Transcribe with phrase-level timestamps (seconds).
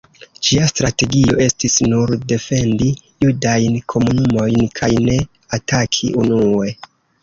[0.45, 2.89] Ĝia strategio estis nur defendi
[3.27, 5.23] judajn komunumojn kaj ne
[5.63, 6.79] ataki unue.